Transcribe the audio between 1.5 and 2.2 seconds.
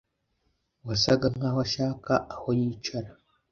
ashaka